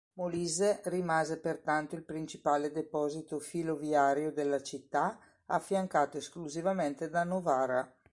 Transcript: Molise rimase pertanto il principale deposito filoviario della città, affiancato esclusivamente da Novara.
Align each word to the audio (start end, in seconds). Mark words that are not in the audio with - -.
Molise 0.13 0.81
rimase 0.85 1.37
pertanto 1.37 1.93
il 1.93 2.01
principale 2.03 2.71
deposito 2.71 3.37
filoviario 3.37 4.31
della 4.31 4.59
città, 4.59 5.19
affiancato 5.45 6.17
esclusivamente 6.17 7.07
da 7.07 7.23
Novara. 7.23 7.87